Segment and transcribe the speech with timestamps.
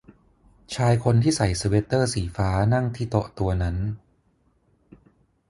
[0.75, 3.77] ชายคนที่ใส่สเวตเตอร์สีฟ้านั่งที่โต๊ะตัวนั้น